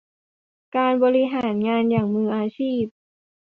[0.75, 2.85] การบริหารงานอย่างมืออาชีพ